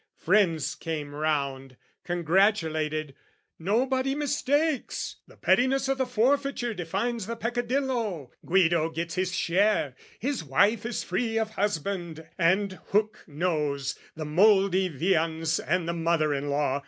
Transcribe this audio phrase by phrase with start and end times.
[0.17, 3.13] Friends came round, Congratulated,
[3.59, 5.17] "Nobody mistakes!
[5.27, 11.03] "The pettiness o' the forfeiture defines "The peccadillo: Guido gets his share: "His wife is
[11.03, 16.79] free of husband and hook nose, "The mouldy viands and the mother in law.